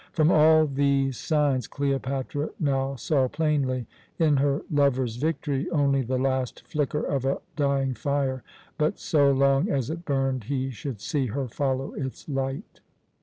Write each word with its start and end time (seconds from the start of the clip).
From 0.13 0.31
all 0.31 0.65
these 0.65 1.15
signs 1.17 1.67
Cleopatra 1.67 2.49
now 2.59 2.95
saw 2.95 3.27
plainly, 3.27 3.85
in 4.17 4.37
her 4.37 4.63
lover's 4.71 5.17
victory, 5.17 5.69
only 5.69 6.01
the 6.01 6.17
last 6.17 6.63
flicker 6.65 7.03
of 7.03 7.23
a 7.23 7.39
dying 7.55 7.93
fire; 7.93 8.41
but 8.79 8.97
so 8.97 9.31
long 9.31 9.69
as 9.69 9.91
it 9.91 10.03
burned 10.03 10.45
he 10.45 10.71
should 10.71 11.01
see 11.01 11.27
her 11.27 11.47
follow 11.47 11.93
its 11.93 12.27
light. 12.27 12.79